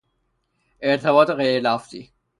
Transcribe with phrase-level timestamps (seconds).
[0.81, 2.11] ارتباط غیرلفظی